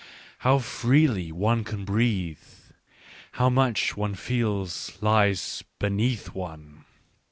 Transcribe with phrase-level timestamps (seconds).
[0.39, 2.41] how freely one can breathe!
[3.33, 6.85] how much, one feels, lies beneath one!